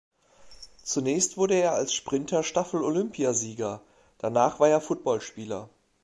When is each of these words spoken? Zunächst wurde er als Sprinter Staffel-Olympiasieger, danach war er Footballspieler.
Zunächst 0.81 1.37
wurde 1.37 1.53
er 1.53 1.73
als 1.75 1.93
Sprinter 1.93 2.41
Staffel-Olympiasieger, 2.41 3.83
danach 4.17 4.59
war 4.59 4.67
er 4.67 4.81
Footballspieler. 4.81 5.69